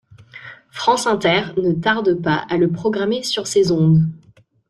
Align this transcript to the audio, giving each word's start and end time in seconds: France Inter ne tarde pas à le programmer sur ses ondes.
France 0.71 1.05
Inter 1.05 1.53
ne 1.57 1.73
tarde 1.73 2.19
pas 2.19 2.37
à 2.49 2.57
le 2.57 2.71
programmer 2.71 3.21
sur 3.21 3.45
ses 3.45 3.71
ondes. 3.71 4.09